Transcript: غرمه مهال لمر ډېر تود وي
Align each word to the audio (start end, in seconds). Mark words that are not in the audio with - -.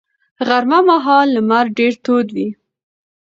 غرمه 0.47 0.79
مهال 0.87 1.27
لمر 1.35 1.65
ډېر 1.77 1.93
تود 2.05 2.27
وي 2.35 2.47